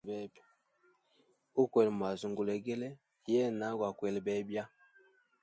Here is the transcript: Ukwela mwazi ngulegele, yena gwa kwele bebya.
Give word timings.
Ukwela 1.61 1.91
mwazi 1.97 2.25
ngulegele, 2.31 2.87
yena 3.31 3.65
gwa 3.77 3.89
kwele 3.97 4.19
bebya. 4.25 4.63